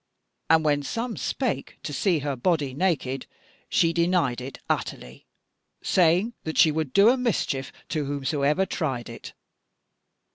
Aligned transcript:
And 0.49 0.65
when 0.65 0.81
some 0.81 1.15
spake 1.15 1.77
to 1.83 1.93
see 1.93 2.17
her 2.25 2.35
body 2.35 2.73
naked, 2.73 3.27
she 3.69 3.93
denied 3.93 4.41
it 4.41 4.57
utterly, 4.67 5.27
saying 5.83 6.33
that 6.43 6.57
she 6.57 6.71
would 6.71 6.91
do 6.91 7.09
a 7.09 7.17
mischief 7.17 7.71
to 7.89 8.05
whomsoever 8.05 8.65
tried 8.65 9.09
it. 9.09 9.33